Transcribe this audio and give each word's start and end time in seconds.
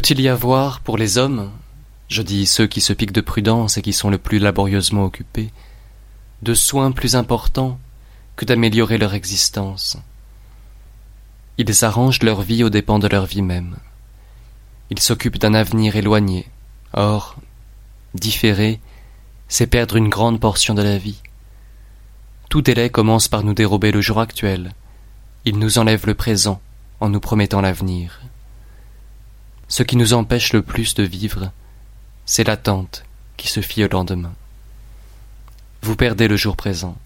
Peut-il 0.00 0.22
y 0.22 0.28
avoir, 0.30 0.80
pour 0.80 0.96
les 0.96 1.18
hommes, 1.18 1.50
je 2.08 2.22
dis 2.22 2.46
ceux 2.46 2.66
qui 2.66 2.80
se 2.80 2.94
piquent 2.94 3.12
de 3.12 3.20
prudence 3.20 3.76
et 3.76 3.82
qui 3.82 3.92
sont 3.92 4.08
le 4.08 4.16
plus 4.16 4.38
laborieusement 4.38 5.04
occupés, 5.04 5.50
de 6.40 6.54
soins 6.54 6.90
plus 6.90 7.16
importants 7.16 7.78
que 8.34 8.46
d'améliorer 8.46 8.96
leur 8.96 9.12
existence? 9.12 9.98
Ils 11.58 11.84
arrangent 11.84 12.22
leur 12.22 12.40
vie 12.40 12.64
aux 12.64 12.70
dépens 12.70 12.98
de 12.98 13.08
leur 13.08 13.26
vie 13.26 13.42
même. 13.42 13.76
Ils 14.88 15.00
s'occupent 15.00 15.36
d'un 15.36 15.52
avenir 15.52 15.94
éloigné. 15.96 16.48
Or, 16.94 17.36
différer, 18.14 18.80
c'est 19.48 19.66
perdre 19.66 19.96
une 19.96 20.08
grande 20.08 20.40
portion 20.40 20.72
de 20.72 20.80
la 20.80 20.96
vie. 20.96 21.20
Tout 22.48 22.62
délai 22.62 22.88
commence 22.88 23.28
par 23.28 23.44
nous 23.44 23.52
dérober 23.52 23.92
le 23.92 24.00
jour 24.00 24.18
actuel. 24.18 24.72
Il 25.44 25.58
nous 25.58 25.76
enlève 25.76 26.06
le 26.06 26.14
présent 26.14 26.62
en 27.00 27.10
nous 27.10 27.20
promettant 27.20 27.60
l'avenir. 27.60 28.22
Ce 29.70 29.84
qui 29.84 29.96
nous 29.96 30.14
empêche 30.14 30.52
le 30.52 30.62
plus 30.62 30.94
de 30.94 31.04
vivre, 31.04 31.52
c'est 32.26 32.42
l'attente 32.42 33.04
qui 33.36 33.46
se 33.46 33.60
fie 33.60 33.84
au 33.84 33.88
lendemain. 33.88 34.34
Vous 35.82 35.94
perdez 35.94 36.26
le 36.26 36.36
jour 36.36 36.56
présent. 36.56 36.98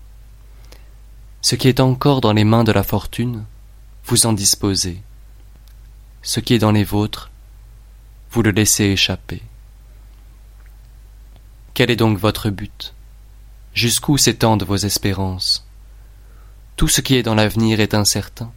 Ce 1.43 1.57
qui 1.57 1.69
est 1.69 1.79
encore 1.79 2.23
dans 2.23 2.33
les 2.33 2.45
mains 2.45 2.65
de 2.65 2.73
la 2.73 2.83
fortune, 2.83 3.45
vous 4.07 4.25
en 4.25 4.33
disposez. 4.33 5.03
Ce 6.23 6.41
qui 6.41 6.55
est 6.55 6.59
dans 6.59 6.73
les 6.73 6.85
vôtres, 6.85 7.31
vous 8.31 8.41
le 8.41 8.51
laissez 8.51 8.85
échapper. 8.85 9.43
Quel 11.75 11.91
est 11.91 11.97
donc 11.97 12.17
votre 12.17 12.49
but? 12.49 12.95
Jusqu'où 13.75 14.17
s'étendent 14.17 14.65
vos 14.65 14.77
espérances? 14.77 15.67
Tout 16.77 16.89
ce 16.89 17.03
qui 17.03 17.17
est 17.17 17.23
dans 17.23 17.35
l'avenir 17.35 17.81
est 17.81 17.93
incertain. 17.93 18.51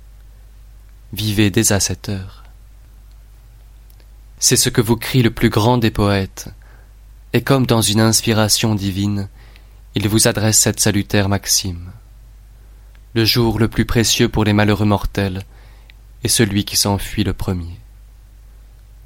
Vivez 1.11 1.51
dès 1.51 1.73
à 1.73 1.81
cette 1.81 2.07
heure. 2.07 2.46
C'est 4.39 4.55
ce 4.55 4.69
que 4.69 4.81
vous 4.81 4.97
crie 4.97 5.23
le 5.23 5.31
plus 5.31 5.49
grand 5.49 5.79
des 5.79 5.89
poètes, 5.89 6.49
et 7.33 7.41
comme 7.41 7.65
dans 7.65 7.81
une 7.81 7.99
inspiration 7.99 8.75
divine, 8.75 9.29
il 9.95 10.07
vous 10.07 10.27
adresse 10.27 10.59
cette 10.59 10.79
salutaire 10.79 11.27
maxime. 11.27 11.91
Le 13.15 13.25
jour 13.25 13.57
le 13.57 13.67
plus 13.67 13.85
précieux 13.85 14.29
pour 14.29 14.43
les 14.43 14.53
malheureux 14.53 14.85
mortels 14.85 15.43
est 16.23 16.27
celui 16.27 16.65
qui 16.65 16.77
s'enfuit 16.77 17.23
le 17.23 17.33
premier. 17.33 17.79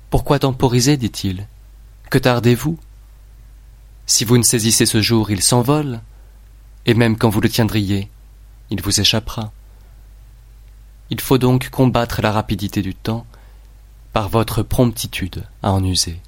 Pourquoi 0.10 0.40
temporiser, 0.40 0.98
dit-il? 0.98 1.48
Que 2.10 2.18
tardez-vous? 2.18 2.78
Si 4.06 4.26
vous 4.26 4.38
ne 4.38 4.44
saisissez 4.44 4.86
ce 4.86 5.02
jour, 5.02 5.32
il 5.32 5.42
s'envole, 5.42 6.02
et 6.86 6.94
même 6.94 7.18
quand 7.18 7.30
vous 7.30 7.40
le 7.40 7.48
tiendriez, 7.48 8.10
il 8.70 8.82
vous 8.82 9.00
échappera. 9.00 9.54
Il 11.10 11.22
faut 11.22 11.38
donc 11.38 11.70
combattre 11.70 12.22
la 12.22 12.34
rapidité 12.34 12.82
du 12.82 12.96
temps 12.96 13.26
par 14.14 14.30
votre 14.30 14.64
promptitude 14.64 15.44
à 15.64 15.72
en 15.72 15.84
user. 15.84 16.20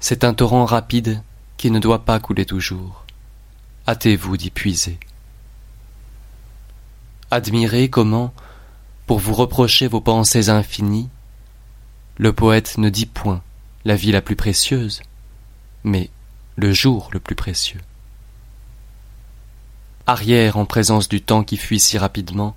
C'est 0.00 0.24
un 0.24 0.34
torrent 0.34 0.64
rapide 0.64 1.22
qui 1.56 1.70
ne 1.70 1.78
doit 1.78 2.04
pas 2.04 2.20
couler 2.20 2.44
toujours. 2.44 3.04
Hâtez-vous 3.88 4.36
d'y 4.36 4.50
puiser. 4.50 4.98
Admirez 7.30 7.88
comment, 7.88 8.34
pour 9.06 9.18
vous 9.18 9.34
reprocher 9.34 9.88
vos 9.88 10.00
pensées 10.00 10.50
infinies, 10.50 11.08
le 12.16 12.32
poète 12.32 12.78
ne 12.78 12.90
dit 12.90 13.06
point 13.06 13.42
la 13.84 13.96
vie 13.96 14.12
la 14.12 14.22
plus 14.22 14.36
précieuse, 14.36 15.02
mais 15.82 16.10
le 16.56 16.72
jour 16.72 17.10
le 17.12 17.20
plus 17.20 17.34
précieux. 17.34 17.80
Arrière 20.06 20.58
en 20.58 20.66
présence 20.66 21.08
du 21.08 21.22
temps 21.22 21.44
qui 21.44 21.56
fuit 21.56 21.80
si 21.80 21.98
rapidement, 21.98 22.54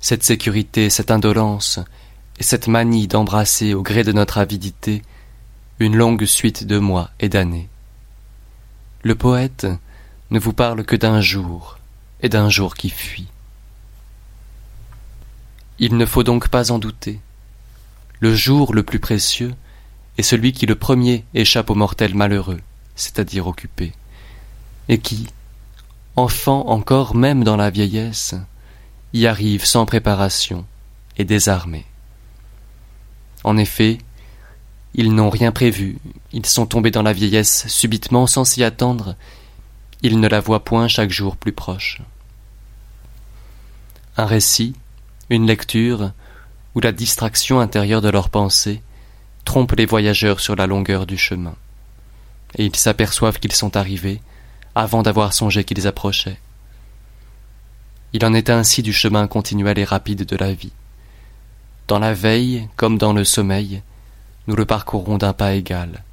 cette 0.00 0.22
sécurité, 0.22 0.90
cette 0.90 1.10
indolence, 1.10 1.80
et 2.38 2.42
cette 2.42 2.68
manie 2.68 3.08
d'embrasser 3.08 3.74
au 3.74 3.82
gré 3.82 4.04
de 4.04 4.12
notre 4.12 4.38
avidité 4.38 5.02
une 5.78 5.96
longue 5.96 6.24
suite 6.24 6.64
de 6.66 6.78
mois 6.78 7.10
et 7.20 7.28
d'années. 7.28 7.68
Le 9.02 9.14
poète 9.14 9.66
ne 10.30 10.38
vous 10.38 10.52
parle 10.52 10.84
que 10.84 10.96
d'un 10.96 11.20
jour, 11.20 11.78
et 12.20 12.28
d'un 12.28 12.48
jour 12.48 12.74
qui 12.74 12.90
fuit. 12.90 13.28
Il 15.78 15.96
ne 15.96 16.06
faut 16.06 16.22
donc 16.22 16.48
pas 16.48 16.70
en 16.70 16.78
douter 16.78 17.20
le 18.22 18.36
jour 18.36 18.72
le 18.72 18.84
plus 18.84 19.00
précieux 19.00 19.52
est 20.16 20.22
celui 20.22 20.52
qui 20.52 20.64
le 20.64 20.76
premier 20.76 21.24
échappe 21.34 21.70
au 21.70 21.74
mortel 21.74 22.14
malheureux, 22.14 22.60
c'est-à-dire 22.94 23.48
occupé, 23.48 23.92
et 24.88 24.98
qui, 24.98 25.26
enfant 26.14 26.68
encore 26.68 27.16
même 27.16 27.42
dans 27.42 27.56
la 27.56 27.68
vieillesse, 27.68 28.36
y 29.12 29.26
arrive 29.26 29.64
sans 29.64 29.86
préparation 29.86 30.64
et 31.18 31.24
désarmé. 31.24 31.84
En 33.44 33.56
effet, 33.56 33.98
ils 34.94 35.14
n'ont 35.14 35.30
rien 35.30 35.52
prévu, 35.52 35.98
ils 36.32 36.46
sont 36.46 36.66
tombés 36.66 36.90
dans 36.90 37.02
la 37.02 37.12
vieillesse 37.12 37.66
subitement 37.68 38.26
sans 38.26 38.44
s'y 38.44 38.62
attendre, 38.62 39.16
ils 40.02 40.20
ne 40.20 40.28
la 40.28 40.40
voient 40.40 40.64
point 40.64 40.88
chaque 40.88 41.10
jour 41.10 41.36
plus 41.36 41.52
proche. 41.52 42.00
Un 44.16 44.26
récit, 44.26 44.74
une 45.30 45.46
lecture, 45.46 46.12
où 46.74 46.80
la 46.80 46.92
distraction 46.92 47.60
intérieure 47.60 48.02
de 48.02 48.10
leurs 48.10 48.28
pensées 48.28 48.82
trompe 49.44 49.72
les 49.72 49.86
voyageurs 49.86 50.40
sur 50.40 50.56
la 50.56 50.66
longueur 50.66 51.06
du 51.06 51.16
chemin, 51.16 51.54
et 52.56 52.66
ils 52.66 52.76
s'aperçoivent 52.76 53.38
qu'ils 53.38 53.52
sont 53.52 53.76
arrivés 53.76 54.20
avant 54.74 55.02
d'avoir 55.02 55.32
songé 55.32 55.64
qu'ils 55.64 55.86
approchaient. 55.86 56.38
Il 58.12 58.24
en 58.24 58.34
est 58.34 58.50
ainsi 58.50 58.82
du 58.82 58.92
chemin 58.92 59.26
continuel 59.26 59.78
et 59.78 59.84
rapide 59.84 60.24
de 60.24 60.36
la 60.36 60.52
vie. 60.52 60.72
Dans 61.92 61.98
la 61.98 62.14
veille 62.14 62.70
comme 62.76 62.96
dans 62.96 63.12
le 63.12 63.22
sommeil, 63.22 63.82
nous 64.46 64.56
le 64.56 64.64
parcourons 64.64 65.18
d'un 65.18 65.34
pas 65.34 65.52
égal, 65.52 66.04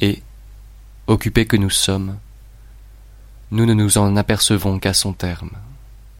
et, 0.00 0.22
occupés 1.08 1.46
que 1.46 1.56
nous 1.56 1.68
sommes, 1.68 2.16
nous 3.50 3.66
ne 3.66 3.74
nous 3.74 3.98
en 3.98 4.14
apercevons 4.14 4.78
qu'à 4.78 4.94
son 4.94 5.12
terme. 5.12 5.50